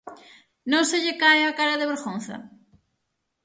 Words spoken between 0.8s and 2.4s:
se lle cae a cara de vergonza?